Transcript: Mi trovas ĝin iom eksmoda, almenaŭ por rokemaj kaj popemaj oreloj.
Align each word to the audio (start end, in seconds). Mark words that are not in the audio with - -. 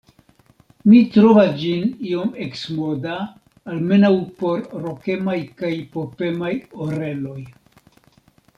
Mi 0.91 1.01
trovas 1.17 1.51
ĝin 1.63 1.83
iom 2.13 2.31
eksmoda, 2.45 3.17
almenaŭ 3.73 4.11
por 4.41 4.65
rokemaj 4.89 5.37
kaj 5.61 5.73
popemaj 5.99 6.53
oreloj. 6.87 7.39